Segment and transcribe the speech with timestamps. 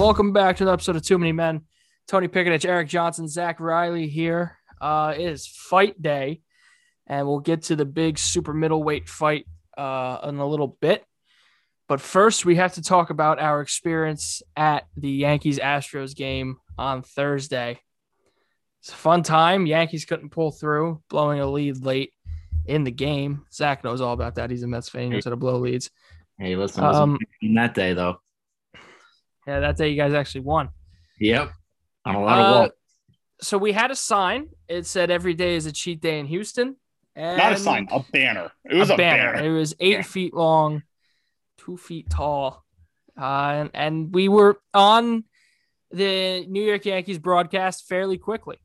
[0.00, 1.60] Welcome back to the episode of Too Many Men.
[2.08, 4.56] Tony Pickenich, Eric Johnson, Zach Riley here.
[4.80, 6.40] Uh, it is fight day,
[7.06, 9.44] and we'll get to the big super middleweight fight
[9.76, 11.04] uh, in a little bit.
[11.86, 17.02] But first, we have to talk about our experience at the Yankees Astros game on
[17.02, 17.78] Thursday.
[18.80, 19.66] It's a fun time.
[19.66, 22.14] Yankees couldn't pull through, blowing a lead late
[22.64, 23.44] in the game.
[23.52, 24.48] Zach knows all about that.
[24.48, 25.02] He's a Mets fan.
[25.02, 25.90] He knows how to blow leads.
[26.38, 27.18] Hey, listen, Um,
[27.54, 28.22] that day though.
[29.50, 30.68] Yeah, that day you guys actually won.
[31.18, 31.50] Yep.
[32.04, 32.72] On a lot Uh, of walk.
[33.40, 34.48] so we had a sign.
[34.68, 36.76] It said every day is a cheat day in Houston.
[37.16, 38.52] And Not a sign, a banner.
[38.64, 39.34] It was a, banner.
[39.42, 40.02] It was eight Yeah.
[40.02, 40.84] feet long,
[41.58, 42.64] two feet tall.
[43.20, 43.22] Uh,
[43.66, 45.24] and, and we were on
[45.90, 48.58] the New York Yankees broadcast fairly quickly.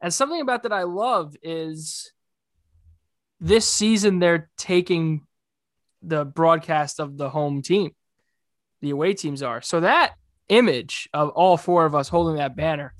[0.00, 2.12] And something about that I love is
[3.40, 5.26] this season they're taking
[6.00, 7.90] the broadcast of the home team.
[8.82, 9.62] The away teams are.
[9.62, 10.14] So that
[10.48, 12.94] image of all four of us holding that banner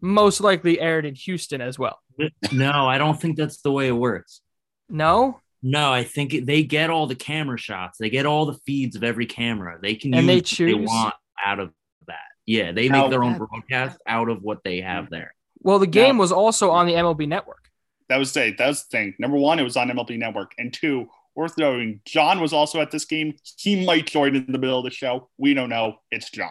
[0.00, 1.98] most likely aired in Houston as well.
[2.52, 4.40] No, I don't think that's the way it works.
[4.88, 5.40] No?
[5.62, 7.98] No, I think they get all the camera shots.
[7.98, 9.78] They get all the feeds of every camera.
[9.80, 10.86] They can And use they what they choose?
[10.88, 11.72] want out of
[12.06, 12.16] that.
[12.46, 15.34] Yeah, they Now- make their own That- broadcast out of what they have there.
[15.60, 16.20] Well, the game No.
[16.20, 17.68] was also on the MLB network.
[18.08, 19.14] That was the that was the thing.
[19.18, 22.90] Number one, it was on MLB Network, and two, worth noting, John was also at
[22.90, 23.36] this game.
[23.56, 25.30] He might join in the middle of the show.
[25.38, 25.98] We don't know.
[26.10, 26.50] It's John.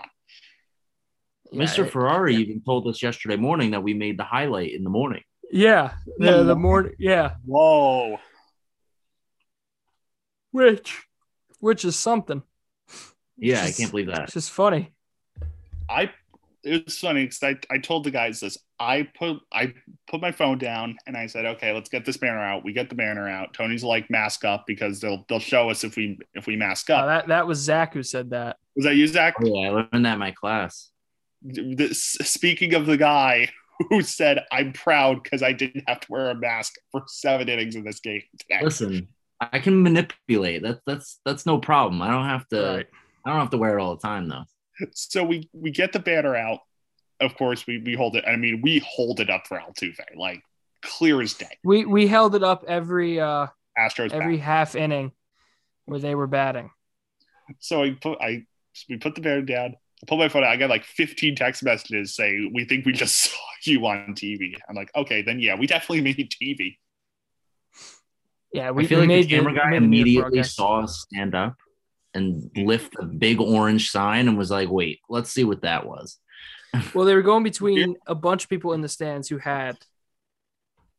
[1.54, 1.80] Mr.
[1.80, 5.24] Yeah, Ferrari even told us yesterday morning that we made the highlight in the morning.
[5.52, 6.94] Yeah, the, the morning.
[7.00, 8.18] Yeah, Whoa.
[10.52, 11.02] which,
[11.60, 12.42] which is something.
[13.38, 14.24] Yeah, I can't believe that.
[14.24, 14.94] It's just funny.
[15.90, 16.12] I
[16.64, 18.58] it was funny because I, I told the guys this.
[18.80, 19.74] I put I
[20.10, 22.64] put my phone down and I said, okay, let's get this banner out.
[22.64, 23.54] We get the banner out.
[23.54, 27.04] Tony's like mask up because they'll they'll show us if we if we mask up.
[27.04, 28.58] Uh, that that was Zach who said that.
[28.76, 29.36] was that you, Zach?
[29.42, 30.90] Oh, yeah, I learned that in my class.
[31.42, 33.50] This, speaking of the guy
[33.90, 37.76] who said, I'm proud because I didn't have to wear a mask for seven innings
[37.76, 38.64] in this game today.
[38.64, 39.08] Listen,
[39.40, 40.62] I can manipulate.
[40.62, 42.02] That's that's that's no problem.
[42.02, 42.62] I don't have to.
[42.62, 42.88] Right.
[43.26, 44.44] I don't have to wear it all the time though.
[44.94, 46.60] So we we get the banner out.
[47.20, 48.26] Of course, we we hold it.
[48.28, 50.42] I mean, we hold it up for Altuve, like
[50.82, 51.58] clear as day.
[51.64, 53.48] We we held it up every uh
[53.78, 54.46] Astros every back.
[54.46, 55.12] half inning
[55.86, 56.72] where they were batting.
[57.60, 58.46] So I put I
[58.90, 59.76] we put the banner down.
[59.76, 60.52] I pull my phone out.
[60.52, 64.54] I got like 15 text messages saying, "We think we just saw you on TV."
[64.70, 66.78] I'm like, "Okay, then yeah, we definitely made TV."
[68.54, 70.28] Yeah, we, I feel we like made the camera we guy made a New York
[70.28, 71.56] immediately saw us stand up
[72.14, 76.20] and lift a big orange sign and was like, "Wait, let's see what that was."
[76.94, 79.78] Well, they were going between a bunch of people in the stands who had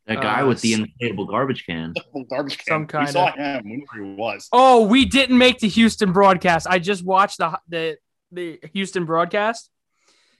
[0.06, 1.92] That guy Uh, with the inflatable garbage can.
[2.12, 2.66] Well, garbage can.
[2.66, 3.64] Some we kinda- saw him.
[3.64, 4.48] We knew who he was.
[4.52, 6.66] Oh, we didn't make the Houston broadcast.
[6.68, 7.98] I just watched the the
[8.32, 9.70] the Houston broadcast.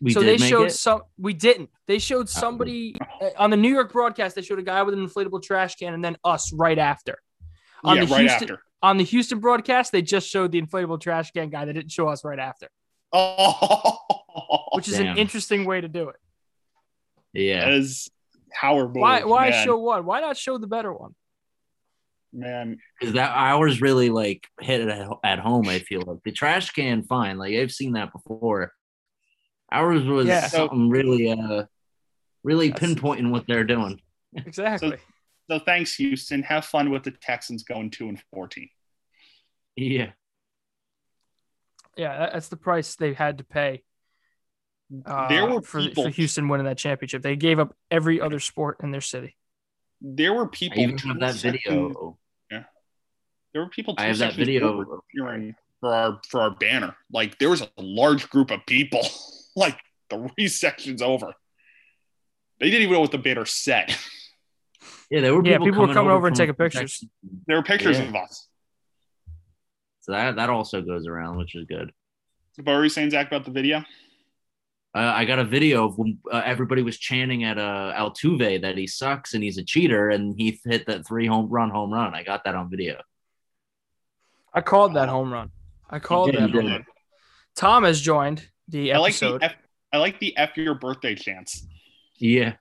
[0.01, 0.73] We so did they make showed it.
[0.73, 1.03] some.
[1.19, 1.71] We didn't.
[1.87, 4.37] They showed somebody uh, on the New York broadcast.
[4.37, 7.19] They showed a guy with an inflatable trash can, and then us right after.
[7.85, 8.63] On yeah, the right Houston after.
[8.83, 11.65] on the Houston broadcast, they just showed the inflatable trash can guy.
[11.65, 12.69] They didn't show us right after,
[13.13, 13.97] Oh,
[14.75, 16.17] which is an interesting way to do it.
[17.35, 18.09] that Yeah, is
[18.53, 18.95] Howard.
[18.95, 19.25] Why?
[19.25, 19.65] Why man.
[19.65, 20.05] show one?
[20.07, 21.15] Why not show the better one?
[22.33, 22.79] man?
[23.01, 25.67] because that ours really like hit it at- at home.
[25.69, 27.39] I feel like the trash can, fine.
[27.39, 28.73] Like I've seen that before.
[29.73, 30.47] Ours was Yeah.
[30.47, 31.65] something really, uh,
[32.45, 34.01] really That's- pinpointing what they're doing.
[34.35, 34.99] Exactly.
[35.51, 36.43] So thanks, Houston.
[36.43, 38.69] Have fun with the Texans going two and fourteen.
[39.75, 40.13] Yeah,
[41.99, 43.83] yeah, that's the price they had to pay.
[45.05, 46.05] Uh, there were for, people.
[46.05, 47.21] for Houston winning that championship.
[47.21, 49.37] They gave up every other sport in their city.
[50.01, 50.81] There were people.
[50.83, 50.99] I people.
[51.01, 52.19] even have that seconds- video.
[52.51, 52.65] Yeah,
[53.53, 53.95] there were people.
[53.99, 55.03] I have that video.
[55.81, 56.97] for our for our banner.
[57.13, 59.01] Like there was a large group of people.
[59.57, 59.79] like
[60.09, 61.35] three sections over.
[62.61, 63.95] They didn't even know what the banner said.
[65.11, 66.81] Yeah, there were Yeah, people, people were coming over and taking pictures.
[67.01, 67.09] Texas.
[67.47, 68.09] There were pictures Yeah.
[68.09, 68.48] of us.
[70.09, 71.93] So that that also goes around, which is good.
[72.57, 73.85] What were you saying, Zach, about the video?
[74.95, 78.79] Uh, I got a video of when uh, everybody was chanting at uh, Altuve that
[78.79, 82.15] he sucks and he's a cheater, and he hit that three home run home run.
[82.15, 83.03] I got that on video.
[84.55, 85.51] I called that home run.
[85.91, 86.87] I called did, that home run.
[87.55, 89.43] Tom has joined the I like the episode.
[89.43, 89.57] F,
[89.93, 91.67] I like the F your birthday chance.
[92.17, 92.55] Yeah,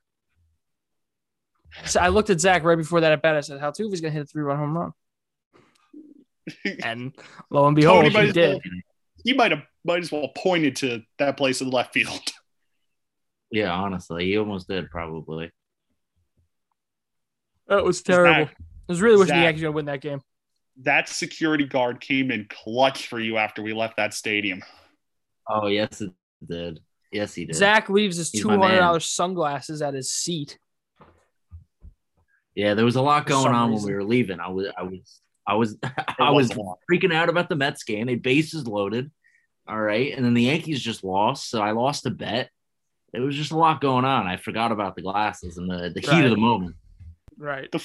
[1.85, 3.37] So I looked at Zach right before that at bat.
[3.37, 4.91] I said, "Altuve's gonna hit a three-run home run?"
[6.83, 7.13] And
[7.49, 8.71] lo and behold, Tony might he as well- did.
[9.23, 12.19] He might have might as well pointed to that place in the left field.
[13.51, 13.71] yeah.
[13.71, 15.51] Honestly, he almost did probably.
[17.67, 18.45] That was terrible.
[18.45, 19.43] Zach, I was really wishing the Zach.
[19.43, 20.21] Yankees were gonna win that game.
[20.83, 24.61] that security guard came in clutch for you after we left that stadium.
[25.49, 26.11] Oh yes, it
[26.47, 26.79] did.
[27.11, 27.55] Yes, he did.
[27.55, 28.67] Zach leaves his He's two my man.
[28.69, 30.57] hundred dollars sunglasses at his seat.
[32.55, 33.85] Yeah, there was a lot going on reason.
[33.85, 34.39] when we were leaving.
[34.39, 35.77] I was, I was, I was,
[36.19, 38.05] I was was freaking out about the Mets game.
[38.07, 39.09] They bases loaded.
[39.67, 42.49] All right, and then the Yankees just lost, so I lost a bet.
[43.13, 44.25] It was just a lot going on.
[44.27, 46.23] I forgot about the glasses and the, the heat Right.
[46.25, 46.75] of the moment.
[47.37, 47.69] Right.
[47.71, 47.83] The,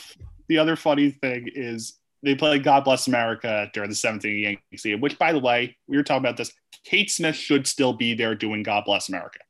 [0.49, 5.01] the other funny thing is they played God Bless America during the 17th Yankees game,
[5.01, 6.53] which, by the way, we were talking about this.
[6.85, 9.41] Kate Smith should still be there doing God Bless America.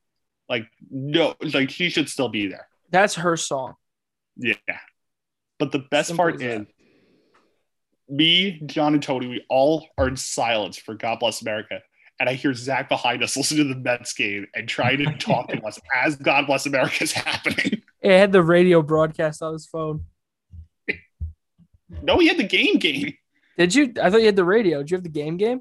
[0.49, 2.67] Like, no, like she should still be there.
[2.91, 3.75] That's her song.
[4.37, 4.55] Yeah.
[5.59, 6.61] But the best Simple part is that.
[6.63, 6.67] is
[8.09, 11.81] me, John, and Tony, we all are in silence for God Bless America.
[12.21, 15.49] And I hear Zach behind us listen to the Mets game and trying to talk
[15.49, 17.83] to us as God Bless America is happening.
[18.01, 20.05] It had the radio broadcast on his phone.
[22.03, 23.15] No, he had the game game.
[23.59, 23.93] Did you?
[24.03, 24.79] I thought you had the radio.
[24.79, 25.61] Did you have the game game?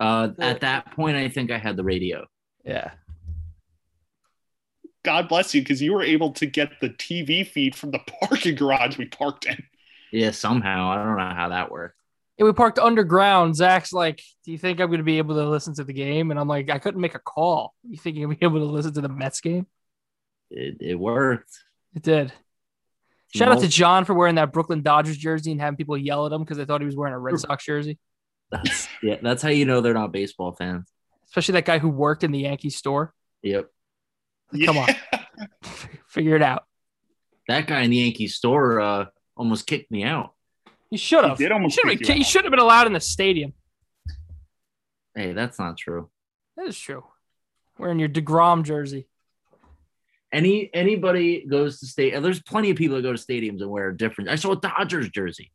[0.00, 2.26] Uh, at that point, I think I had the radio.
[2.64, 2.90] Yeah.
[5.04, 8.54] God bless you, because you were able to get the TV feed from the parking
[8.56, 9.62] garage we parked in.
[10.12, 11.96] Yeah, somehow I don't know how that worked.
[12.38, 13.56] Yeah, we parked underground.
[13.56, 16.30] Zach's like, "Do you think I'm going to be able to listen to the game?"
[16.30, 17.74] And I'm like, "I couldn't make a call.
[17.88, 19.66] You think you'll be able to listen to the Mets game?"
[20.50, 21.50] It, it worked.
[21.94, 22.32] It did.
[23.34, 26.32] Shout out to John for wearing that Brooklyn Dodgers jersey and having people yell at
[26.32, 27.98] him because they thought he was wearing a Red Sox jersey.
[28.50, 30.90] That's, yeah, that's how you know they're not baseball fans.
[31.26, 33.12] Especially that guy who worked in the Yankee store.
[33.42, 33.68] Yep,
[34.64, 34.88] Come on.
[36.08, 36.64] Figure it out.
[37.48, 39.04] that guy in the Yankee store uh,
[39.38, 40.34] almost kicked me out.
[40.90, 41.38] You should He have.
[41.38, 43.52] did almost Should have kick been, you you should have been allowed in the stadium.
[45.14, 46.10] Hey, that's not true.
[46.56, 47.04] That is true.
[47.78, 49.06] Wearing your Degrom jersey.
[50.32, 52.20] Any anybody goes to state.
[52.20, 54.28] There's plenty of people that go to stadiums and wear different.
[54.28, 55.52] I saw a Dodgers jersey.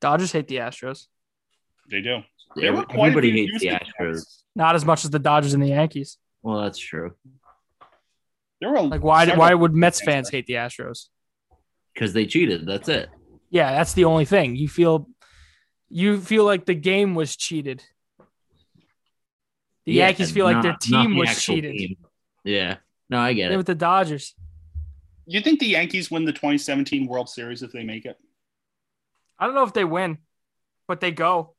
[0.00, 1.06] Dodgers hate the Astros.
[1.90, 2.20] They do.
[2.56, 4.42] There were quite Everybody hates the Houston Astros.
[4.54, 6.16] Not as much as the Dodgers and the Yankees.
[6.42, 7.14] Well, that's true
[8.60, 9.26] There were Like why?
[9.36, 11.08] Why would Mets fans fans hate the Astros?
[11.98, 12.64] Because they cheated.
[12.64, 13.08] That's it.
[13.50, 14.54] Yeah, that's the only thing.
[14.54, 15.08] You feel,
[15.88, 17.82] you feel like the game was cheated.
[19.84, 21.72] The Yeah, Yankees feel like their team the was cheated.
[21.76, 21.96] team.
[22.44, 22.76] Yeah,
[23.10, 23.56] no, I get Yeah, it.
[23.56, 24.34] with the Dodgers.
[25.26, 28.16] You think the Yankees win the 2017 World Series if they make it?
[29.38, 30.18] I don't know if they win,
[30.86, 31.54] but they go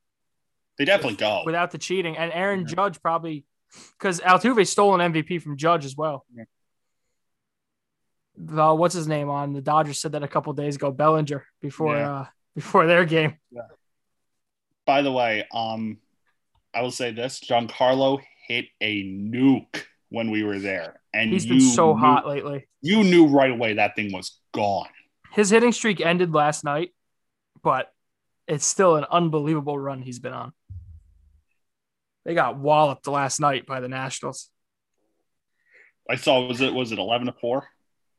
[0.77, 1.43] They definitely go.
[1.45, 2.15] without the cheating.
[2.17, 2.75] And Aaron Yeah.
[2.75, 3.45] Judge probably,
[3.97, 6.25] because Altuve stole an MVP from Judge as well.
[6.33, 6.45] Yeah.
[8.41, 10.91] The, what's his name on the Dodgers said that a couple days ago.
[10.91, 12.11] Bellinger before Yeah.
[12.21, 12.25] uh
[12.55, 13.37] before their game.
[14.85, 15.97] By the way, um,
[16.73, 21.61] I will say this: Giancarlo hit a nuke when we were there, and he's been
[21.61, 22.67] so knew- hot lately.
[22.81, 24.87] You knew right away that thing was gone.
[25.31, 26.91] His hitting streak ended last night,
[27.61, 27.93] but
[28.47, 30.53] it's still an unbelievable run he's been on.
[32.25, 34.49] They got walloped last night by the Nationals.
[36.09, 37.67] I saw was it was it 11 to four?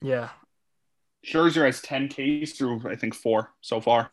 [0.02, 0.30] Yeah.
[1.26, 4.10] Scherzer has 10 Ks through I think four so far.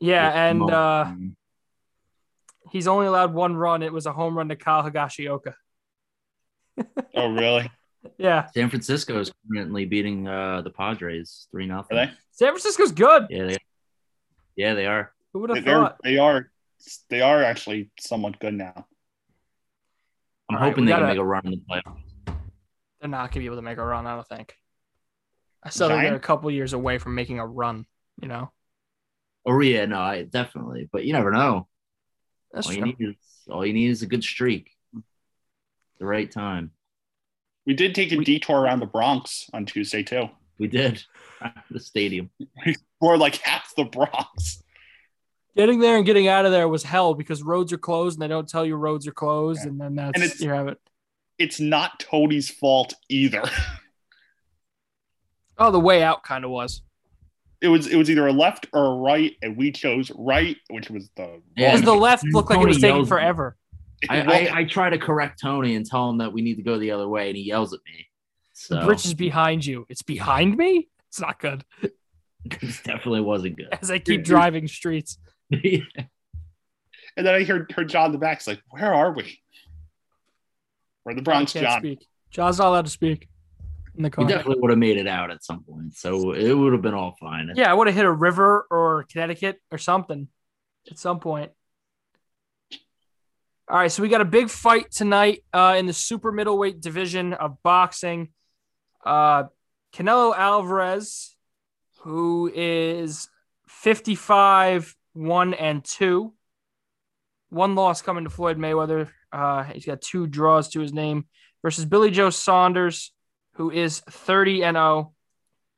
[0.00, 1.10] Yeah, and uh,
[2.70, 3.82] he's only allowed one run.
[3.82, 5.54] It was a home run to Kyle Higashioka.
[7.14, 7.70] Oh really?
[8.18, 8.46] Yeah.
[8.54, 11.96] San Francisco is currently beating uh, the Padres three nothing.
[12.30, 13.26] San Francisco's good.
[13.30, 13.56] Yeah, they,
[14.54, 15.12] yeah, they are.
[15.32, 15.96] Who would have They're, thought?
[16.04, 16.48] they are
[17.10, 18.86] they are actually somewhat good now.
[20.48, 22.36] I'm All right, hoping we they can gotta- make a run in the playoffs.
[23.00, 24.54] They're not gonna be able to make a run, I don't think.
[25.66, 27.86] I still think they're a couple years away from making a run,
[28.22, 28.50] you know?
[29.44, 30.88] Or yeah, no, I definitely.
[30.90, 31.66] But you never know.
[32.52, 32.80] That's all true.
[32.86, 33.16] you need is
[33.50, 34.70] all you need is a good streak.
[35.98, 36.70] The right time.
[37.66, 40.30] We did take a We- detour around the Bronx on Tuesday too.
[40.58, 41.02] We did.
[41.70, 42.30] the stadium.
[43.00, 44.62] Or like half the Bronx.
[45.56, 48.28] Getting there and getting out of there was hell because roads are closed and they
[48.28, 49.68] don't tell you roads are closed, Yeah.
[49.70, 50.78] and then that's And it's- you have it.
[51.38, 53.42] It's not Tony's fault either.
[55.58, 56.82] Oh, the way out kind of was.
[57.60, 60.90] It was it was either a left or a right, and we chose right, which
[60.90, 61.72] was the Yeah.
[61.72, 63.56] Because the left looked like it was taking forever.
[64.10, 66.78] I, I, I try to correct Tony and tell him that we need to go
[66.78, 68.06] the other way, and he yells at me.
[68.68, 69.86] The bridge is behind you.
[69.88, 70.88] It's behind me.
[71.08, 71.64] It's not good.
[72.60, 73.68] this definitely wasn't good.
[73.80, 75.18] As I keep driving streets.
[75.50, 75.82] and
[77.16, 78.38] then I heard heard John in the back.
[78.38, 79.40] It's like, where are we?
[81.04, 81.80] We're the Bronx, I can't John.
[81.80, 82.06] speak.
[82.30, 83.28] John's not allowed to speak
[83.96, 84.26] in the we car.
[84.26, 87.16] definitely would have made it out at some point, so it would have been all
[87.18, 87.50] fine.
[87.54, 90.28] Yeah, I would have hit a river or Connecticut or something
[90.90, 91.52] at some point.
[93.68, 97.32] All right, so we got a big fight tonight uh, in the super middleweight division
[97.32, 98.28] of boxing.
[99.04, 99.44] Uh,
[99.92, 101.34] Canelo Alvarez,
[102.02, 103.28] who is
[103.66, 106.32] 55, 1 and 2.
[107.48, 111.26] One loss coming to Floyd Mayweather Uh, he's got two draws to his name
[111.62, 113.12] versus Billy Joe Saunders,
[113.56, 115.12] who is 30 and 0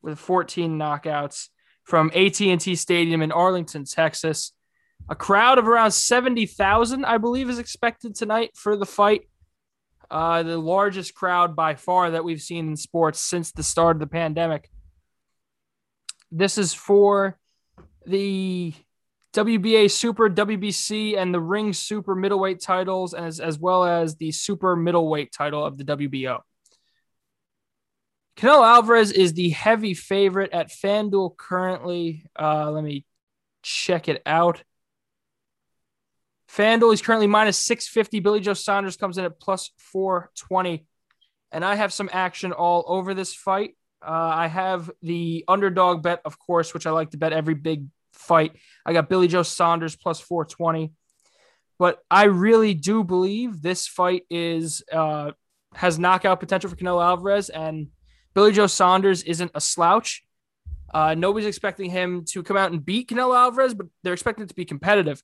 [0.03, 1.49] with 14 knockouts
[1.85, 4.53] from AT&T Stadium in Arlington, Texas.
[5.09, 9.23] A crowd of around 70,000, I believe, is expected tonight for the fight.
[10.11, 14.01] Uh, the largest crowd by far that we've seen in sports since the start of
[14.01, 14.69] the pandemic.
[16.31, 17.39] This is for
[18.07, 18.75] the
[19.35, 24.75] WBA Super, WBC, and the Ring Super middleweight titles, as, as well as the Super
[24.77, 26.41] middleweight title of the WBO.
[28.39, 32.25] Canelo Alvarez is the heavy favorite at FanDuel currently.
[32.39, 33.05] Uh, let me
[33.63, 34.63] check it out.
[36.49, 38.21] FanDuel is currently minus 650.
[38.21, 40.87] Billy Joe Saunders comes in at plus 420.
[41.51, 43.77] And I have some action all over this fight.
[44.01, 47.87] Uh, I have the underdog bet, of course, which I like to bet every big
[48.13, 48.53] fight.
[48.87, 50.93] I got Billy Joe Saunders plus 420.
[51.77, 55.33] But I really do believe this fight is uh,
[55.75, 57.89] has knockout potential for Canelo Alvarez, and
[58.39, 60.23] Billy Joe Saunders isn't a slouch.
[60.95, 64.49] Uh, nobody's expecting him to come out and beat Canelo Alvarez, but they're expecting it
[64.51, 65.21] to be competitive.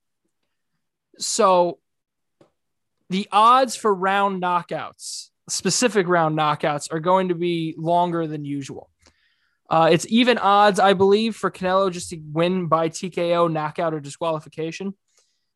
[1.21, 1.79] So
[3.11, 8.91] the odds for round knockouts, specific round knockouts, are going to be longer than usual.
[9.71, 14.01] Uh, it's even odds, I believe, for Canelo just to win by TKO, knockout, or
[14.01, 14.93] disqualification.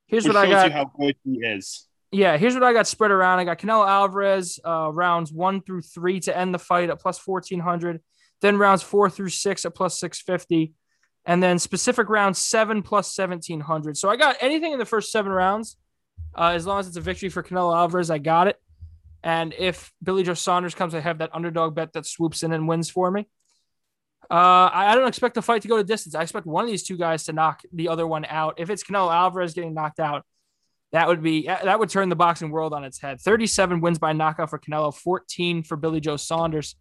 [0.07, 0.71] Here's Which what I got.
[0.71, 1.88] how good he is.
[2.11, 3.39] Yeah, here's what I got spread around.
[3.39, 7.21] I got Canelo Alvarez uh, rounds one through three to end the fight at plus
[7.25, 8.01] 1400,
[8.41, 10.73] then rounds four through six at plus 650,
[11.27, 13.97] and then specific round seven plus 1700.
[13.99, 15.77] So I got anything in the first seven rounds.
[16.35, 18.57] Uh, as long as it's a victory for Canelo Alvarez, I got it.
[19.23, 22.67] And if Billy Joe Saunders comes, I have that underdog bet that swoops in and
[22.67, 23.29] wins for me.
[24.31, 26.15] Uh, I, I don't expect the fight to go to distance.
[26.15, 28.55] I expect one of these two guys to knock the other one out.
[28.59, 30.25] If it's Canelo Alvarez getting knocked out,
[30.93, 33.21] that would be that would turn the boxing world on its head.
[33.21, 36.77] 37 wins by knockout for Canelo, 14 for Billy Joe Saunders.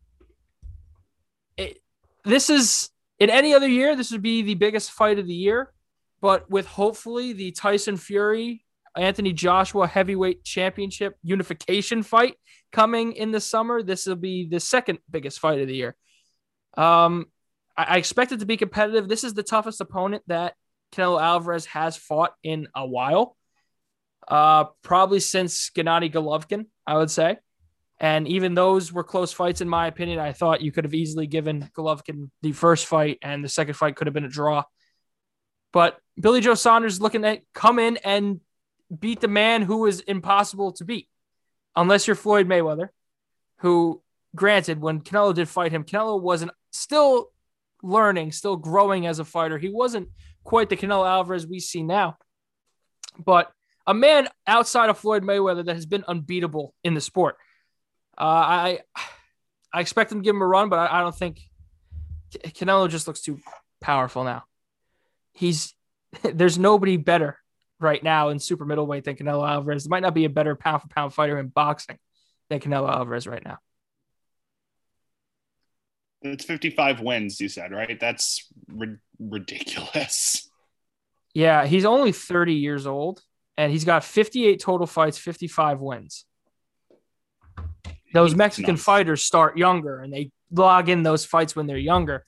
[1.57, 1.79] It,
[2.23, 5.73] this is in any other year, this would be the biggest fight of the year,
[6.21, 8.63] but with hopefully the Tyson Fury
[8.95, 12.35] Anthony Joshua heavyweight championship unification fight
[12.71, 15.95] coming in the summer, this will be the second biggest fight of the year.
[16.75, 17.25] Um,
[17.77, 19.07] I, I expect it to be competitive.
[19.07, 20.55] This is the toughest opponent that
[20.93, 23.36] Canelo Alvarez has fought in a while
[24.27, 27.37] uh, probably since Gennady Golovkin, I would say.
[27.99, 30.19] And even those were close fights, in my opinion.
[30.19, 33.95] I thought you could have easily given Golovkin the first fight, and the second fight
[33.95, 34.63] could have been a draw.
[35.73, 38.39] But Billy Joe Saunders looking at come in and
[38.97, 41.07] beat the man who is impossible to beat,
[41.75, 42.89] unless you're Floyd Mayweather,
[43.57, 44.01] who,
[44.35, 47.31] granted, when Canelo did fight him, Canelo wasn't still
[47.81, 49.57] learning, still growing as a fighter.
[49.57, 50.09] He wasn't
[50.43, 52.17] quite the Canelo Alvarez we see now.
[53.17, 53.51] But
[53.87, 57.37] a man outside of Floyd Mayweather that has been unbeatable in the sport.
[58.17, 58.79] Uh, I
[59.73, 61.39] I expect him to give him a run, but I, I don't think
[62.33, 63.39] Canelo just looks too
[63.79, 64.43] powerful now.
[65.31, 65.73] He's
[66.23, 67.39] there's nobody better
[67.79, 69.85] right now in super middleweight than Canelo Alvarez.
[69.85, 71.97] There might not be a better pound for pound fighter in boxing
[72.49, 73.59] than Canelo Alvarez right now.
[76.23, 77.99] It's 55 wins, you said, right?
[77.99, 80.49] That's ri- ridiculous.
[81.35, 83.21] Yeah, he's only 30 years old
[83.57, 86.25] and he's got 58 total fights, 55 wins.
[88.13, 88.83] Those Mexican Nice.
[88.83, 92.25] fighters start younger and they log in those fights when they're younger.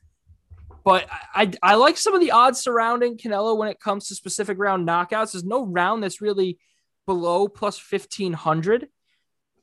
[0.84, 4.16] But I, I, I like some of the odds surrounding Canelo when it comes to
[4.16, 5.34] specific round knockouts.
[5.34, 6.58] There's no round that's really
[7.06, 8.88] below plus 1500.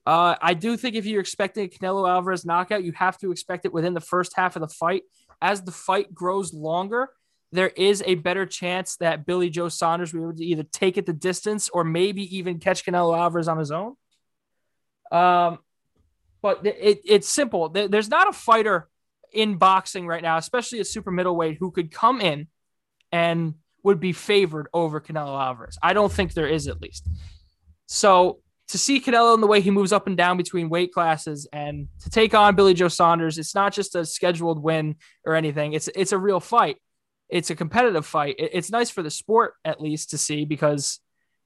[0.07, 3.65] Uh, I do think if you're expecting a Canelo Alvarez knockout, you have to expect
[3.65, 5.03] it within the first half of the fight.
[5.43, 7.11] As the fight grows longer,
[7.57, 10.97] there is a better chance that Billy Joe Saunders will be able to either take
[10.97, 13.95] it the distance or maybe even catch Canelo Alvarez on his own.
[15.11, 15.59] Um,
[16.43, 17.69] but it, it's simple.
[17.69, 18.89] There's not a fighter
[19.33, 22.49] in boxing right now, especially at super middleweight, who could come in
[23.11, 25.79] and would be favored over Canelo Alvarez.
[25.83, 27.09] I don't think there is, at least.
[27.87, 31.49] So to see Canelo in the way he moves up and down between weight classes
[31.53, 35.73] and to take on Billy Joe Saunders, it's not just a scheduled win or anything.
[35.73, 36.79] It's it's a real fight.
[37.28, 38.37] It's a competitive fight.
[38.38, 41.00] It- It's nice for the sport at least to see because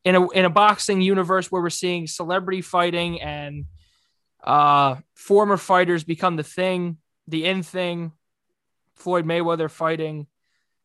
[0.04, 3.66] in a in a boxing universe where we're seeing celebrity fighting and
[4.42, 6.96] uh, former fighters become the thing,
[7.28, 8.12] the in thing.
[8.94, 10.26] Floyd Mayweather fighting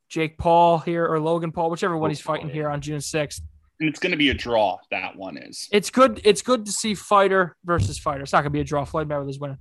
[0.10, 3.42] Jake Paul here or Logan Paul, whichever one he's fighting here on June 6th.
[3.80, 5.68] And it's going to be a draw, that one is.
[5.72, 6.22] It's good.
[6.24, 8.24] It's good to see fighter versus fighter.
[8.24, 8.86] It's not gonna be a draw.
[8.86, 9.58] Floyd Mayweather's winning.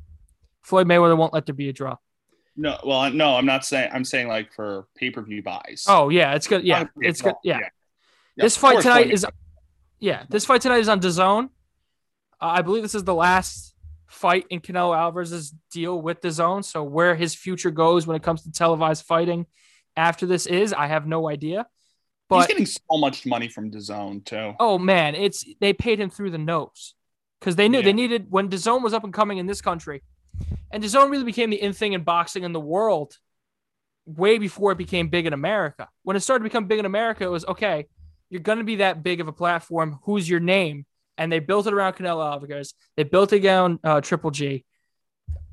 [0.63, 1.97] Floyd Mayweather won't let there be a draw.
[2.57, 5.85] No, well, no, I'm not saying, I'm saying like for pay per view buys.
[5.89, 6.65] Oh yeah, it's good.
[6.65, 7.35] Yeah, Not gonna be a it's good.
[7.43, 7.69] Yeah, Yeah,
[8.37, 9.27] this fight tonight is.
[9.99, 11.45] Yeah, this fight tonight is on DAZN.
[11.45, 11.49] Uh,
[12.41, 13.75] I believe this is the last
[14.07, 16.65] fight in Canelo Alvarez's deal with DAZN.
[16.65, 19.47] So where his future goes when it comes to televised fighting
[19.97, 21.67] after this is, I have no idea.
[22.29, 24.55] But He's getting so much money from DAZN too.
[24.61, 26.95] oh man, it's they paid him through the nose
[27.41, 27.85] because they knew Yeah.
[27.85, 30.03] they needed when DAZN was up and coming in this country,
[30.75, 33.17] and DAZN really became the in thing in boxing in the world
[34.07, 35.89] way before it became big in America.
[36.03, 37.87] When it started to become big in America, it was okay.
[38.29, 40.01] You're going to be that big of a platform.
[40.03, 40.85] Who's your name?
[41.17, 42.75] And they built it around Canelo Alvarez.
[42.97, 44.65] They built it around uh, Triple G,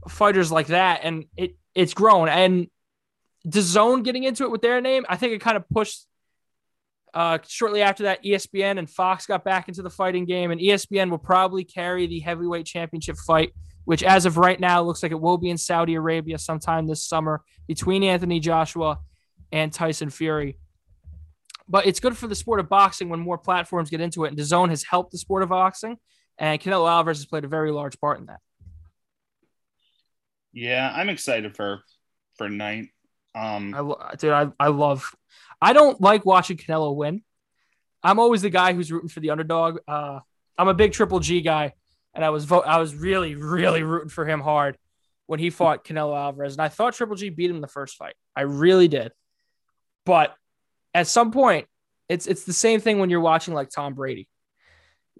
[0.09, 2.27] fighters like that, and it it's grown.
[2.27, 2.67] And
[3.47, 6.07] DAZN getting into it with their name, I think it kind of pushed.
[7.13, 11.11] Uh, shortly after that, ESPN and Fox got back into the fighting game, and ESPN
[11.11, 13.53] will probably carry the heavyweight championship fight,
[13.85, 17.03] which as of right now looks like it will be in Saudi Arabia sometime this
[17.03, 18.99] summer between Anthony Joshua
[19.51, 20.57] and Tyson Fury.
[21.67, 24.37] But it's good for the sport of boxing when more platforms get into it, and
[24.37, 25.97] DAZN has helped the sport of boxing,
[26.37, 28.39] and Canelo Alvarez has played a very large part in that.
[30.53, 31.81] Yeah, I'm excited for
[32.37, 32.89] for night.
[33.33, 35.15] Um, I, dude, I, I love.
[35.61, 37.23] I don't like watching Canelo win.
[38.03, 39.77] I'm always the guy who's rooting for the underdog.
[39.87, 40.19] Uh,
[40.57, 41.73] I'm a big Triple G guy,
[42.13, 44.77] and I was vo- I was really really rooting for him hard
[45.27, 48.15] when he fought Canelo Alvarez, and I thought Triple G beat him the first fight.
[48.35, 49.11] I really did,
[50.05, 50.35] but
[50.93, 51.67] at some point,
[52.09, 54.27] it's it's the same thing when you're watching like Tom Brady.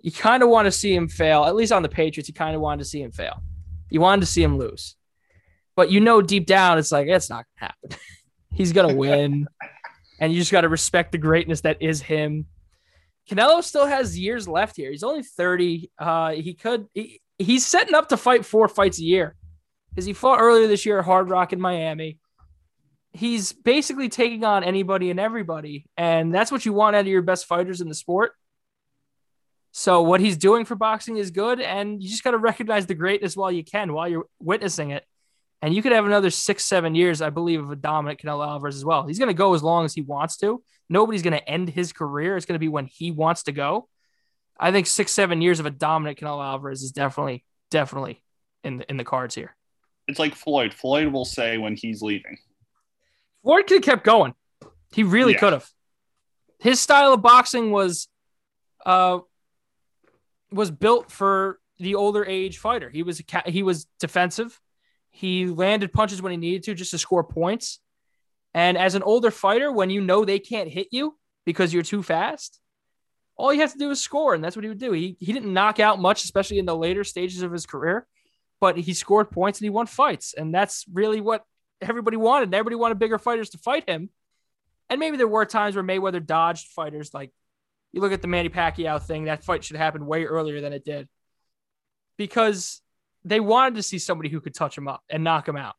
[0.01, 1.45] You kind of want to see him fail.
[1.45, 3.41] At least on the Patriots, you kind of wanted to see him fail.
[3.89, 4.95] You wanted to see him lose,
[5.75, 7.99] but you know deep down, it's like it's not gonna happen.
[8.53, 9.47] He's gonna win,
[10.19, 12.47] and you just got to respect the greatness that is him.
[13.29, 14.91] Canelo still has years left here.
[14.91, 15.91] He's only 30.
[15.97, 19.35] Uh, he could he, he's setting up to fight four fights a year.
[19.89, 22.17] Because he fought earlier this year at Hard Rock in Miami.
[23.11, 25.85] He's basically taking on anybody and everybody.
[25.97, 28.31] And that's what you want out of your best fighters in the sport.
[29.73, 31.59] So what he's doing for boxing is good.
[31.59, 35.05] And you just got to recognize the greatness while you can, while you're witnessing it.
[35.61, 38.75] And you could have another six, seven years, I believe, of a dominant Canelo Alvarez
[38.75, 39.05] as well.
[39.05, 40.63] He's going to go as long as he wants to.
[40.89, 42.35] Nobody's going to end his career.
[42.35, 43.87] It's going to be when he wants to go.
[44.59, 48.21] I think six, seven years of a dominant Canelo Alvarez is definitely, definitely
[48.63, 49.55] in the in the cards here.
[50.07, 50.73] it's like Floyd.
[50.73, 52.37] Floyd will say when he's leaving.
[53.43, 54.33] Floyd could have kept going.
[54.93, 55.39] He really Yeah.
[55.39, 55.67] could have.
[56.59, 58.07] His style of boxing was,
[58.85, 59.19] uh,
[60.51, 62.89] was built for the older age fighter.
[62.89, 64.59] He was he was defensive.
[65.11, 67.79] He landed punches when he needed to just to score points.
[68.53, 72.01] And as an older fighter, when you know they can't hit you because you're too
[72.01, 72.59] fast,
[73.35, 74.91] all you have to do is score, and that's what he would do.
[74.91, 78.05] He he didn't knock out much, especially in the later stages of his career,
[78.59, 81.43] but he scored points and he won fights, and that's really what
[81.81, 82.53] everybody wanted.
[82.53, 84.09] Everybody wanted bigger fighters to fight him.
[84.89, 87.13] And maybe there were times where Mayweather dodged fighters.
[87.13, 87.31] Like
[87.93, 90.85] you look at the Manny Pacquiao thing, that fight should happen way earlier than it
[90.85, 91.07] did
[92.17, 92.80] because
[93.23, 95.75] they wanted to see somebody who could touch him up and knock him out.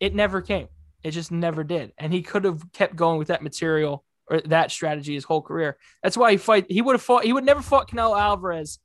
[0.00, 0.68] It never came.
[1.02, 1.92] It just never did.
[1.98, 5.76] And he could have kept going with that material or that strategy his whole career.
[6.02, 6.66] That's why he fight.
[6.68, 7.24] He would have fought.
[7.24, 8.78] He would never fought Canelo Alvarez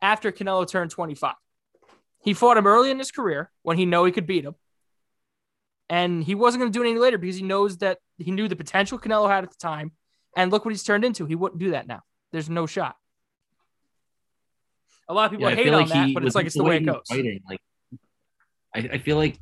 [0.00, 1.34] after Canelo turned 25.
[2.24, 4.54] He fought him early in his career when he know he could beat him.
[5.88, 8.48] And he wasn't going to do it any later because he knows that he knew
[8.48, 9.92] the potential Canelo had at the time.
[10.36, 11.26] And look what he's turned into.
[11.26, 12.02] He wouldn't do that now.
[12.32, 12.96] There's no shot.
[15.08, 16.76] A lot of people Yeah, hate on like that, but it's like it's the way
[16.76, 17.02] it goes.
[17.08, 17.60] Fighting, like,
[18.74, 19.38] I, I feel like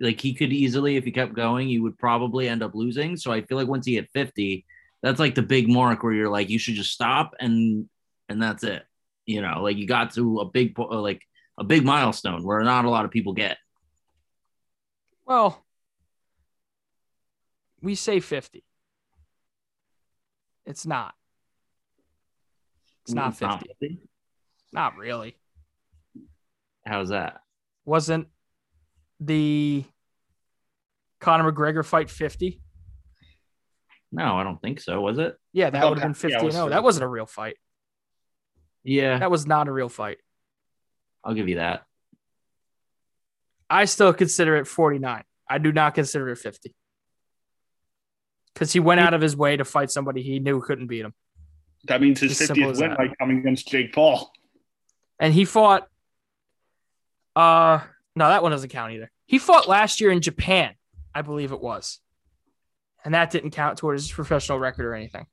[0.00, 3.16] like he could easily, if he kept going, he would probably end up losing.
[3.16, 4.64] So I feel like once he hit 50,
[5.02, 7.88] that's like the big mark where you're like, you should just stop and
[8.28, 8.84] and that's it.
[9.26, 11.22] You know, like you got to a big like
[11.58, 13.58] a big milestone where not a lot of people get.
[15.26, 15.62] Well,
[17.82, 18.64] we say 50.
[20.64, 21.14] It's not.
[23.04, 23.98] It's not 50.
[24.72, 24.76] 50.
[24.76, 25.36] Not really.
[26.86, 27.40] How's that?
[27.84, 28.28] Wasn't
[29.20, 29.84] the
[31.20, 32.60] Conor McGregor fight 50?
[34.10, 35.00] No, I don't think so.
[35.00, 35.36] Was it?
[35.52, 36.44] Yeah, that would have been that- yeah, 50 it oh.
[36.46, 37.56] was no, That wasn't a real fight.
[38.84, 40.18] Yeah, That was not a real fight.
[41.24, 41.84] I'll give you that.
[43.70, 45.22] I still consider it 49.
[45.48, 46.74] I do not consider it 50.
[48.52, 51.14] Because he went out of his way to fight somebody he knew couldn't beat him.
[51.84, 52.98] That means his As simple 50th win that.
[52.98, 54.30] by coming against Jake Paul.
[55.22, 55.86] And he fought
[57.36, 57.78] uh
[58.16, 59.10] no, that one doesn't count either.
[59.24, 60.74] He fought last year in Japan,
[61.14, 62.00] I believe it was.
[63.04, 65.26] And that didn't count towards his professional record or anything.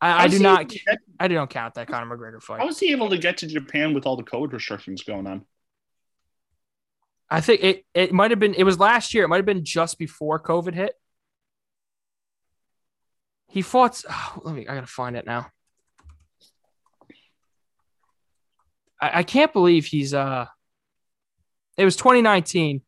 [0.00, 0.80] I, I do not get-
[1.20, 2.60] I do not count that Conor McGregor fight.
[2.60, 5.44] How was he able to get to Japan with all the code restrictions going on?
[7.28, 9.24] I think it it might have been it was last year.
[9.24, 10.94] It might have been just before COVID hit.
[13.48, 14.02] He fought.
[14.08, 14.66] oh, let me.
[14.66, 15.50] I gotta find it now.
[19.00, 20.46] I, I can't believe he's uh.
[21.76, 22.80] It was 2019.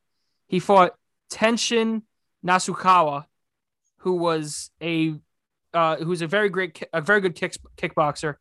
[0.47, 0.95] He fought
[1.31, 2.03] Tenshin
[2.45, 3.25] Nasukawa,
[3.99, 5.15] who was a
[5.75, 8.37] uh, who's a very great, a very good kick, kickboxer.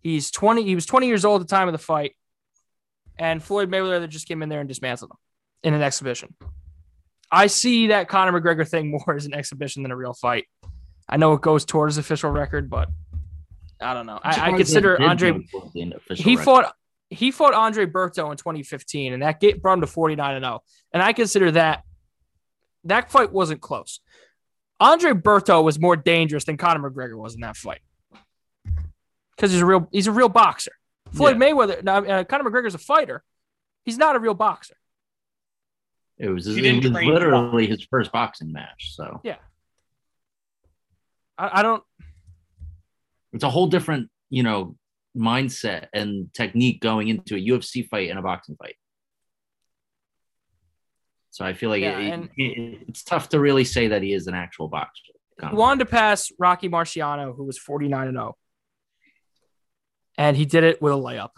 [0.00, 0.64] He's 20.
[0.64, 2.16] He was 20 years old at the time of the fight,
[3.18, 5.18] and Floyd Mayweather just came in there and dismantled him
[5.62, 6.34] in an exhibition.
[7.30, 10.46] I see that Conor McGregor thing more as an exhibition than a real fight.
[11.08, 12.88] I know it goes towards official record, but
[13.80, 14.18] I don't know.
[14.22, 15.32] I, I consider Andre.
[15.32, 16.44] go towards the official He record.
[16.44, 16.74] fought.
[17.10, 20.62] He fought Andre Berto in 2015, and that get, brought him to 49 and 0.
[20.92, 21.82] And I consider that
[22.84, 24.00] that fight wasn't close.
[24.78, 27.80] Andre Berto was more dangerous than Conor McGregor was in that fight
[29.36, 30.72] because he's a real he's a real boxer.
[31.12, 33.22] Floyd Mayweather, now uh, Conor McGregor's a fighter.
[33.84, 34.76] He's not a real boxer.
[36.18, 38.94] It was, it was literally his first boxing match.
[38.94, 39.20] So
[41.38, 41.82] I, I don't.
[43.32, 44.76] it's a whole different, you know,
[45.16, 48.76] mindset and technique going into a UFC fight and a boxing fight.
[51.30, 54.12] So I feel like Yeah, it- and- it- it's tough to really say that he
[54.12, 55.12] is an actual boxer.
[55.48, 58.36] He wanted to pass Rocky Marciano, who was 49 and 0.
[60.18, 61.30] And he did it with a layup.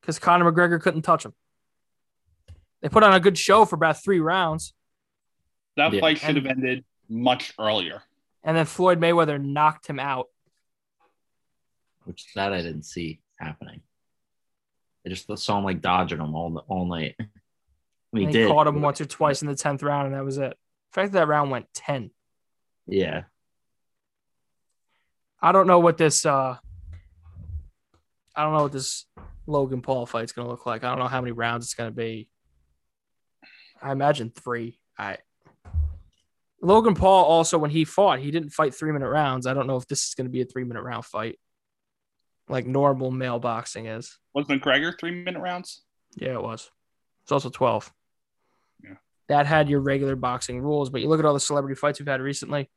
[0.00, 1.34] Because Conor McGregor couldn't touch him.
[2.80, 4.74] They put on a good show for about three rounds.
[5.76, 6.00] That Yeah.
[6.00, 8.02] fight should have ended much earlier.
[8.42, 10.31] And then Floyd Mayweather knocked him out.
[12.04, 13.80] Which that I didn't see happening.
[15.06, 17.16] I just saw him like dodging them all all night.
[18.14, 20.50] And he caught him once or twice in the 10th round, and that was it.
[20.50, 22.10] The fact that that round went 10.
[22.86, 23.22] Yeah,
[25.42, 26.56] I don't know what this uh
[28.34, 29.06] I don't know what this
[29.46, 30.84] Logan Paul fight's gonna look like.
[30.84, 32.28] I don't know how many rounds it's gonna be.
[33.82, 34.78] I imagine three.
[34.96, 35.18] I
[36.60, 39.48] Logan Paul also when he fought, he didn't fight three minute rounds.
[39.48, 41.40] I don't know if this is gonna be a three minute round fight.
[42.48, 44.18] Like normal male boxing is.
[44.34, 45.82] Was McGregor three minute rounds?
[46.16, 46.70] Yeah, it was.
[47.22, 47.92] It's also 12.
[48.84, 48.94] Yeah.
[49.28, 52.08] That had your regular boxing rules, but you look at all the celebrity fights we've
[52.08, 52.68] had recently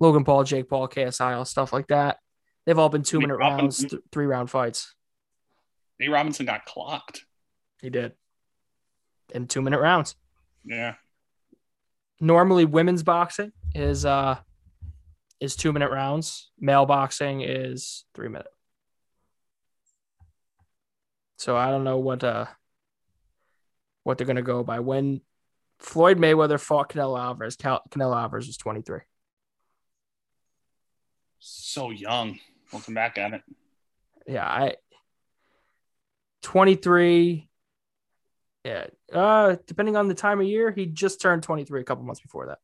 [0.00, 2.18] Logan Paul, Jake Paul, KSI, all stuff like that.
[2.66, 3.84] They've all been two minute Robinson.
[3.84, 4.94] rounds, th- three round fights.
[5.98, 7.24] Nate Robinson got clocked.
[7.82, 8.12] He did.
[9.34, 10.16] In two minute rounds.
[10.64, 10.94] Yeah.
[12.20, 14.38] Normally women's boxing is uh
[15.40, 16.50] is two minute rounds.
[16.58, 18.48] Male boxing is three minute.
[21.40, 22.44] So I don't know what uh
[24.02, 24.80] what they're gonna go by.
[24.80, 25.22] When
[25.78, 28.98] Floyd Mayweather fought Canelo Alvarez, Cal- Canelo Alvarez was 23.
[31.38, 32.38] So young.
[32.74, 33.42] Looking back at it.
[34.26, 34.74] Yeah, I
[36.42, 37.48] 23.
[38.66, 38.88] Yeah.
[39.10, 42.48] Uh depending on the time of year, he just turned 23 a couple months before
[42.48, 42.58] that.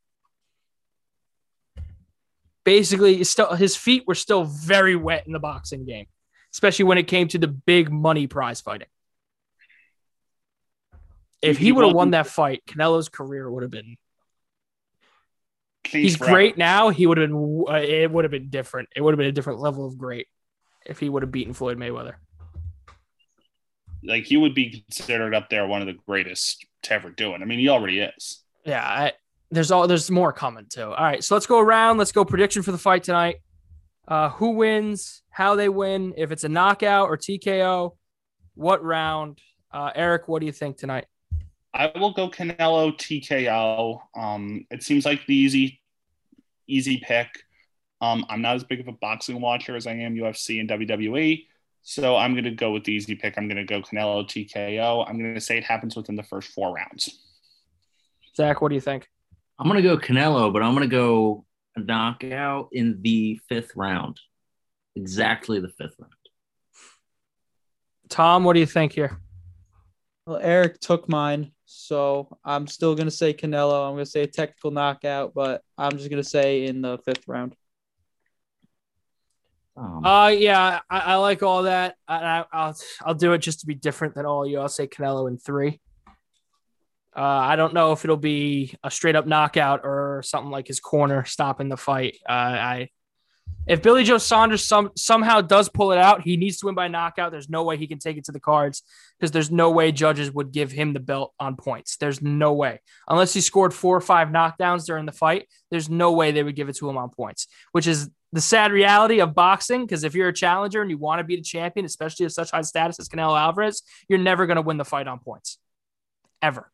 [2.62, 6.08] Basically, still his feet were still very wet in the boxing game,
[6.56, 8.88] especially when it came to the big money prize fighting.
[11.42, 13.98] If he He would have won that fight, Canelo's career would have been.
[15.84, 16.32] He's forever.
[16.32, 16.88] great now.
[16.88, 17.64] He would have been.
[17.68, 18.88] Uh, it would have been different.
[18.96, 20.28] It would have been a different level of great
[20.86, 22.14] if he would have beaten Floyd Mayweather.
[24.02, 27.42] Like he would be considered up there one of the greatest to ever do it.
[27.42, 28.42] I mean, he already is.
[28.64, 29.12] Yeah, I,
[29.50, 30.84] there's all there's more coming too.
[30.84, 31.98] All right, so let's go around.
[31.98, 33.36] Let's go prediction for the fight tonight.
[34.08, 35.22] Uh, who wins?
[35.30, 36.14] How they win?
[36.16, 37.96] If it's a knockout or TKO?
[38.54, 39.40] What round?
[39.72, 41.06] Uh, Eric, what do you think tonight?
[41.74, 44.00] I will go Canelo TKO.
[44.16, 45.80] Um, it seems like the easy,
[46.66, 47.28] easy pick.
[48.00, 51.44] Um, I'm not as big of a boxing watcher as I am UFC and WWE,
[51.82, 53.36] so I'm going to go with the easy pick.
[53.36, 55.08] I'm going to go Canelo TKO.
[55.08, 57.20] I'm going to say it happens within the first four rounds.
[58.36, 59.08] Zach, what do you think?
[59.58, 64.20] I'm gonna go Canelo, but I'm gonna go a knockout in the fifth round.
[64.94, 66.12] Exactly the fifth round.
[68.08, 69.18] Tom, what do you think here?
[70.26, 73.86] Well, Eric took mine, so I'm still gonna say Canelo.
[73.86, 77.54] I'm gonna say a technical knockout, but I'm just gonna say in the fifth round.
[79.76, 81.96] Um, Uh, yeah, I, I like all that.
[82.08, 84.58] I, I, I'll I'll do it just to be different than all you.
[84.58, 85.80] I'll say Canelo in three.
[87.16, 90.80] Uh, I don't know if it'll be a straight up knockout or something like his
[90.80, 92.18] corner stopping the fight.
[92.28, 92.90] Uh, I
[93.66, 96.86] if Billy Joe Saunders some somehow does pull it out, he needs to win by
[96.86, 97.32] knockout.
[97.32, 98.82] There's no way he can take it to the cards
[99.18, 101.96] because there's no way judges would give him the belt on points.
[101.96, 105.48] There's no way unless he scored four or five knockdowns during the fight.
[105.70, 108.70] There's no way they would give it to him on points, which is the sad
[108.70, 109.84] reality of boxing.
[109.84, 112.52] Because if you're a challenger and you want to be the champion, especially of such
[112.52, 115.58] high status as Canelo Alvarez, you're never going to win the fight on points,
[116.40, 116.70] ever.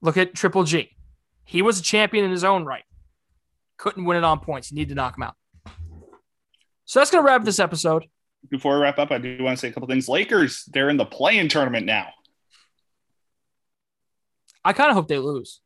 [0.00, 0.90] Look at Triple G.
[1.44, 2.84] He was a champion in his own right.
[3.76, 4.70] Couldn't win it on points.
[4.70, 5.34] You need to knock him out.
[6.84, 8.06] So that's going to wrap this episode.
[8.50, 10.08] before we wrap up, I do want to say a couple things.
[10.08, 12.08] Lakers, they're in the play-in tournament now.
[14.64, 15.60] I kind of hope they lose.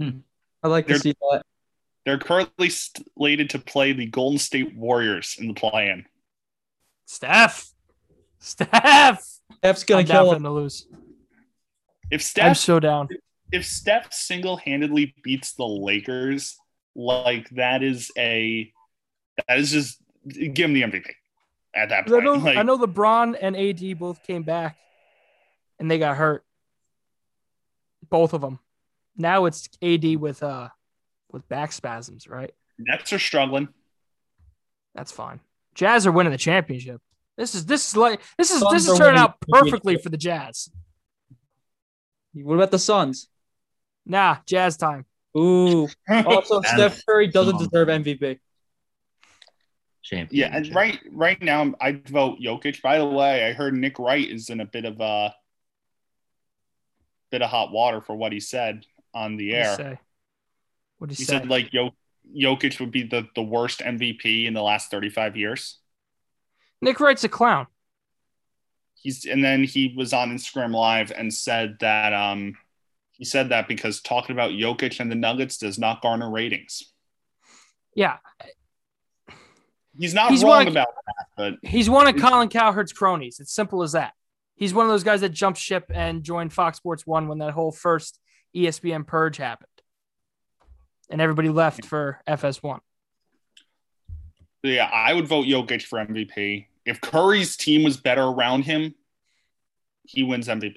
[0.00, 0.18] Hmm.
[0.62, 1.42] I like to They're- see that.
[2.04, 6.06] They're currently slated to play the Golden State Warriors in the play-in.
[7.04, 7.70] Steph,
[8.38, 10.34] Steph, Steph's I'm gonna down kill him.
[10.36, 10.86] them to lose.
[12.10, 13.08] If Steph, I'm so down.
[13.52, 16.56] If Steph single-handedly beats the Lakers,
[16.94, 18.72] like that is a
[19.46, 21.10] that is just give him the MVP
[21.74, 22.24] at that I point.
[22.24, 24.76] know, Like, I know LeBron and AD both came back,
[25.78, 26.44] and they got hurt.
[28.10, 28.58] Both of them.
[29.16, 30.68] Now it's AD with uh
[31.30, 32.52] with back spasms, right?
[32.78, 33.68] Nets are struggling.
[34.94, 35.40] That's fine.
[35.74, 37.00] Jazz are winning the championship.
[37.36, 40.16] This is this is like this is Suns this is turning out perfectly for the
[40.16, 40.70] Jazz.
[42.32, 43.28] What about the Suns?
[44.08, 45.04] Nah, Jazz time.
[45.36, 45.86] Ooh.
[46.08, 48.40] Also, Steph Curry doesn't deserve MVP.
[50.02, 50.28] Champion.
[50.50, 52.80] Yeah, and right right now I'd vote Jokic.
[52.80, 55.34] By the way, I heard Nick Wright is in a bit of a
[57.30, 59.76] bit of hot water for what he said on the What'd air.
[59.76, 59.98] say?
[60.96, 61.92] What did He he said like Jok-
[62.34, 65.78] Jokic would be the, the worst MVP in the last 35 years.
[66.80, 67.66] Nick Wright's a clown.
[68.94, 72.56] He's and then he was on Instagram Live and said that um
[73.18, 76.82] he said that because talking about Jokic and the Nuggets does not garner ratings.
[77.94, 78.18] Yeah,
[79.98, 83.40] He's not He's wrong of- about that, but he's one of Colin Cowherd's cronies.
[83.40, 84.12] It's simple as that.
[84.54, 87.50] He's one of those guys that jumped ship and joined Fox Sports One when that
[87.52, 88.20] whole first
[88.56, 89.68] ESPN purge happened,
[91.10, 92.78] and everybody left for FS1.
[94.62, 96.66] yeah, I would vote Jokic for MVP.
[96.84, 98.94] If Curry's team was better around him,
[100.04, 100.76] he wins MVP.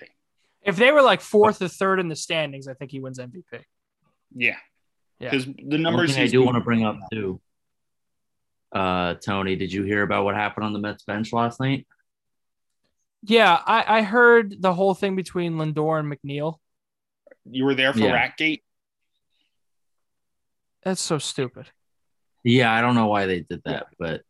[0.64, 3.44] If they were like fourth or third in the standings, I think he wins MVP.
[4.36, 4.56] Yeah.
[5.20, 5.32] Yeah.
[5.32, 7.40] Because the numbers thing I he's- do want to bring up too.
[8.72, 11.86] Uh, Tony, did you hear about what happened on the Mets bench last night?
[13.24, 16.56] Yeah, I, I heard the whole thing between Lindor and McNeil.
[17.46, 18.30] you were there for Yeah.
[18.30, 18.62] Ratgate.
[20.84, 21.68] That's so stupid.
[22.44, 24.22] Yeah, I don't know why they did that, but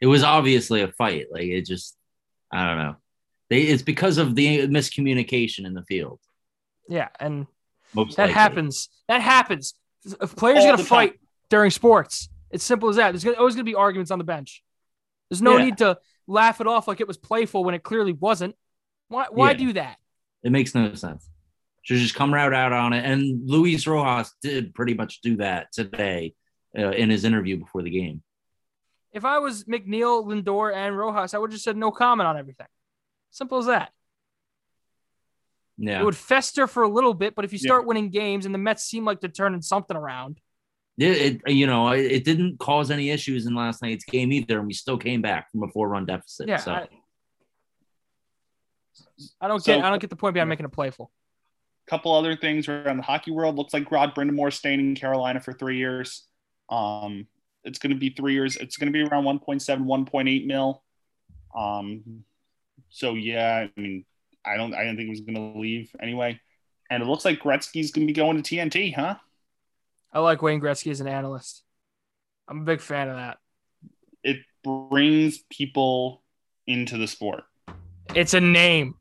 [0.00, 1.26] it was obviously a fight.
[1.32, 1.96] Like it just,
[2.52, 2.96] I don't know.
[3.50, 6.20] They it's because of the miscommunication in the field.
[6.88, 7.46] Yeah, and
[7.94, 8.34] Most that likely.
[8.34, 8.88] happens.
[9.08, 9.74] That happens.
[10.04, 11.18] If players All are gonna fight time.
[11.50, 13.12] during sports, it's simple as that.
[13.12, 14.62] There's gonna, always gonna be arguments on the bench.
[15.30, 15.64] There's no Yeah.
[15.64, 18.54] need to laugh it off like it was playful when it clearly wasn't.
[19.08, 19.26] Why?
[19.30, 19.56] Why Yeah.
[19.56, 19.98] do that?
[20.42, 21.28] It makes no sense.
[21.82, 23.04] Should just come right out on it.
[23.04, 26.34] And Luis Rojas did pretty much do that today
[26.78, 28.22] uh, in his interview before the game.
[29.12, 32.66] If I was McNeil, Lindor, and Rojas, I would just said no comment on everything.
[33.30, 33.92] Simple as that.
[35.76, 37.68] Yeah, It would fester for a little bit, but if you Yeah.
[37.68, 40.40] start winning games and the Mets seem like they're turning something around,
[40.98, 44.58] it, it you know it, it didn't cause any issues in last night's game either,
[44.58, 46.48] and we still came back from a four run deficit.
[46.48, 46.88] yeah, so I,
[49.40, 49.84] I don't So- get.
[49.84, 51.12] I don't get the point behind making it playful.
[51.86, 53.56] couple other things around the hockey world.
[53.56, 56.26] Looks like Rod Brind'Amour staying in Carolina for three years.
[56.68, 57.26] Um,
[57.64, 58.56] it's going to be three years.
[58.56, 60.82] It's going to be around 1.7, 1.8 mil.
[61.56, 62.24] Um,
[62.88, 64.04] so yeah, I mean,
[64.44, 66.40] I don't, I didn't think he was going to leave anyway.
[66.90, 69.16] And it looks like Gretzky's going to be going to TNT, huh?
[70.12, 71.62] I like Wayne Gretzky as an analyst.
[72.48, 73.38] I'm a big fan of that.
[74.24, 76.22] It brings people
[76.66, 77.44] into the sport.
[78.14, 78.94] It's a name.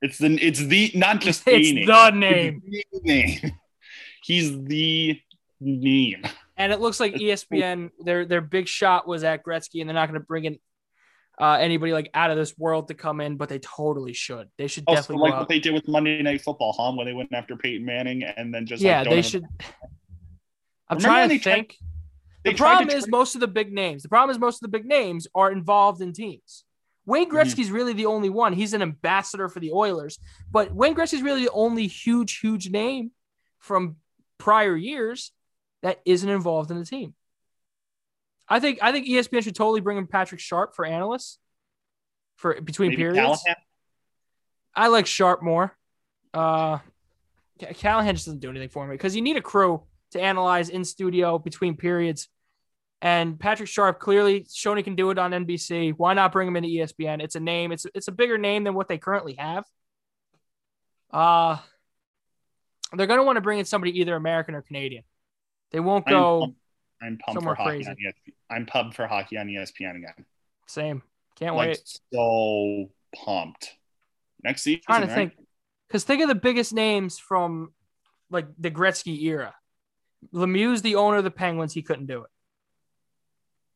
[0.00, 1.86] It's the, it's the, not just the It's name.
[1.86, 2.62] the name.
[2.66, 3.52] It's the name.
[4.22, 5.20] He's the
[5.60, 6.22] name.
[6.56, 10.08] And it looks like ESPN, their their big shot was at Gretzky, and they're not
[10.08, 10.58] going to bring in
[11.40, 14.48] uh, anybody like out of this world to come in, but they totally should.
[14.56, 16.92] They should Also, definitely like what they did with Monday Night Football, huh?
[16.96, 19.44] When they went after Peyton Manning and then just Yeah, like, they should.
[20.88, 21.76] I'm Remember trying to tried- think.
[22.44, 24.02] They the problem is trade- most of the big names.
[24.02, 26.64] The problem is most of the big names are involved in teams.
[27.06, 27.72] Wayne Mm-hmm.
[27.74, 28.52] Really the only one.
[28.52, 30.18] He's an ambassador for the Oilers,
[30.50, 33.10] but Wayne Gretzky's really the only huge, huge name
[33.58, 33.96] from
[34.38, 35.32] prior years
[35.82, 37.14] that isn't involved in the team.
[38.48, 41.38] I think I think ESPN should totally bring in Patrick Sharp for analysts
[42.36, 43.18] for between maybe periods.
[43.42, 43.56] Callahan.
[44.74, 45.76] I like Sharp more.
[46.32, 46.78] Uh,
[47.74, 50.84] Callahan just doesn't do anything for me because you need a crew to analyze in
[50.84, 52.28] studio between periods.
[53.00, 55.92] And Patrick Sharp clearly shown he can do it on NBC.
[55.96, 57.22] Why not bring him into ESPN?
[57.22, 57.70] It's a name.
[57.70, 59.64] It's it's a bigger name than what they currently have.
[61.12, 61.58] Uh
[62.92, 65.04] they're gonna want to bring in somebody either American or Canadian.
[65.70, 66.58] They won't go pumped-
[67.04, 68.32] I'm pumped somewhere for hockey on ESPN.
[68.50, 70.24] I'm pumped for hockey on ESPN again.
[70.66, 71.02] same.
[71.36, 71.98] Can't like wait.
[72.12, 72.90] so
[73.24, 73.72] pumped.
[74.42, 75.14] Next season, trying to right?
[75.14, 75.32] think
[75.88, 77.72] because think of the biggest names from
[78.30, 79.54] like the Gretzky era.
[80.32, 81.72] Lemieux's the owner of the Penguins.
[81.72, 82.30] He couldn't do it.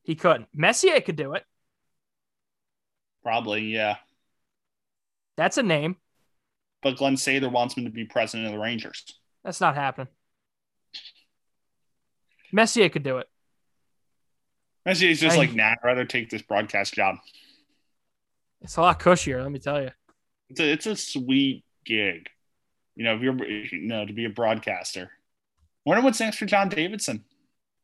[0.03, 0.49] He couldn't.
[0.55, 1.45] Messier could do it.
[3.23, 3.97] Probably, yeah.
[5.37, 5.97] That's a name.
[6.83, 9.05] But Glen Sather wants him to be president of the Rangers.
[9.45, 10.09] That's not happening.
[12.53, 13.29] Messier could do it.
[14.87, 17.17] Messier is just I- like, nah, I'd rather take this broadcast job.
[18.61, 19.91] It's a lot cushier, let me tell you.
[20.51, 22.29] It's a, it's a sweet gig.
[22.97, 25.03] You know, if you're, you know, to be a broadcaster.
[25.03, 25.09] I
[25.85, 27.25] Wonder what's next for John Davidson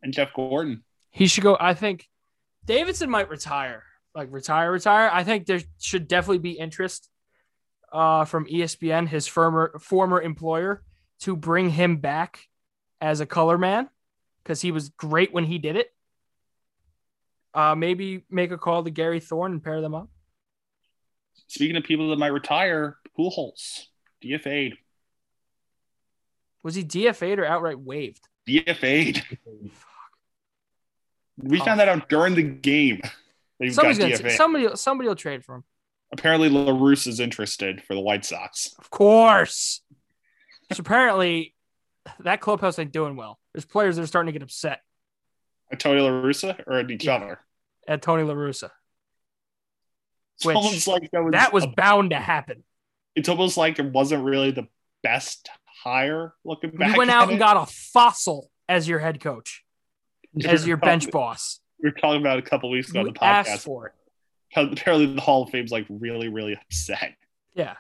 [0.03, 0.83] and Jeff Gorton.
[1.11, 1.57] He should go.
[1.61, 2.09] I think
[2.65, 5.09] Davidson might retire, like retire, retire.
[5.13, 7.09] I think there should definitely be interest
[7.93, 10.83] uh, from ESPN, his former former employer,
[11.21, 12.41] to bring him back
[13.01, 13.89] as a color man
[14.45, 15.91] because he was great when he did it.
[17.55, 20.09] Uh, maybe make a call to Gary Thorne and pair them up.
[21.49, 23.85] Speaking of people that might retire, Pujols,
[24.23, 24.77] DFA'd.
[26.63, 28.27] Was he DFA'd or outright waived?
[28.49, 29.23] DFA'd.
[31.37, 31.65] We Oh.
[31.65, 33.01] found that out during the game.
[33.71, 34.37] Somebody's gonna DFA.
[34.37, 35.65] somebody somebody will trade for him.
[36.13, 38.75] Apparently, La Russa is interested for the White Sox.
[38.79, 39.81] Of course.
[40.73, 41.55] so apparently,
[42.21, 43.39] that clubhouse ain't doing well.
[43.55, 44.81] There's players that are starting to get upset
[45.73, 47.15] At Tony La Russa or at each Yeah.
[47.17, 47.41] other?
[47.89, 48.71] at Tony La Russa.
[50.37, 52.65] It's Which- almost like that was, That was a- bound to happen.
[53.15, 54.67] it's almost like it wasn't really the
[55.03, 55.49] best
[55.83, 56.93] hire looking back.
[56.93, 57.39] You went out and it.
[57.39, 59.65] got a fossil as your head coach,
[60.45, 61.61] as your bench boss.
[61.83, 63.61] We were talking about a couple weeks ago on the podcast.
[63.61, 63.95] for it.
[64.57, 67.17] Apparently, the Hall of Fame's like really, really upset.
[67.55, 67.77] Yeah.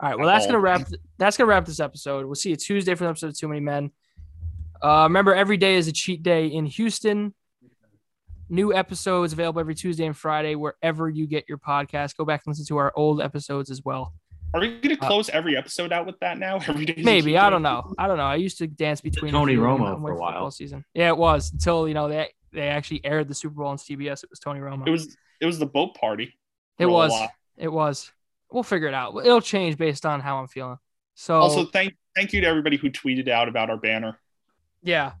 [0.00, 0.18] All right.
[0.18, 0.88] Well, that's gonna wrap.
[1.18, 2.24] That's gonna wrap this episode.
[2.24, 3.90] We'll see you Tuesday for an episode of Too Many Men.
[4.82, 7.34] Uh, remember, every day is a cheat day in Houston.
[8.48, 12.16] New episodes available every Tuesday and Friday wherever you get your podcast.
[12.16, 14.12] Go back and listen to our old episodes as well.
[14.52, 16.56] Are we going to Uh, close every episode out with that now?
[16.66, 17.00] Every day.
[17.00, 17.94] Maybe I don't know.
[17.96, 18.24] I don't know.
[18.24, 20.50] I used to dance between Tony Romo when for a football while.
[20.50, 20.84] Season.
[20.92, 24.24] Yeah, it was until you know they they actually aired the Super Bowl on CBS.
[24.24, 24.84] It was Tony Romo.
[24.88, 26.36] It was it was the boat party.
[26.80, 27.12] It was.
[27.56, 28.10] It was.
[28.50, 29.14] We'll figure it out.
[29.24, 30.78] It'll change based on how I'm feeling.
[31.14, 34.18] So Also, thank thank you to everybody who tweeted out about our banner.
[34.82, 35.12] Yeah,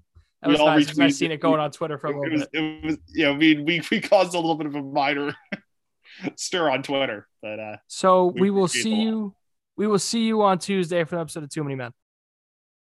[0.42, 0.98] that we was all nice.
[0.98, 1.40] I've seen it.
[1.40, 2.62] going on Twitter for a It little was, bit.
[2.62, 5.34] it was, yeah, I mean, we we caused a little bit of a minor
[6.36, 9.34] stir on Twitter, but uh, So we we will see you.
[9.76, 11.92] We will see you on Tuesday for an episode of Too Many Men.